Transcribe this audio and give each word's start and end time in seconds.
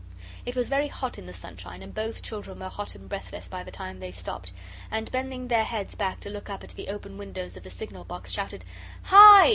It 0.47 0.55
was 0.55 0.67
very 0.67 0.87
hot 0.87 1.19
in 1.19 1.27
the 1.27 1.31
sunshine, 1.31 1.83
and 1.83 1.93
both 1.93 2.23
children 2.23 2.57
were 2.59 2.69
hot 2.69 2.95
and 2.95 3.07
breathless 3.07 3.47
by 3.49 3.63
the 3.63 3.69
time 3.69 3.99
they 3.99 4.09
stopped, 4.09 4.51
and 4.89 5.11
bending 5.11 5.47
their 5.47 5.63
heads 5.63 5.93
back 5.93 6.19
to 6.21 6.29
look 6.31 6.49
up 6.49 6.63
at 6.63 6.71
the 6.71 6.87
open 6.87 7.19
windows 7.19 7.55
of 7.55 7.61
the 7.61 7.69
signal 7.69 8.03
box, 8.03 8.31
shouted 8.31 8.65
"Hi!" 9.03 9.49